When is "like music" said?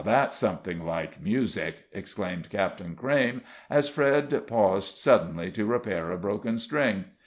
0.83-1.83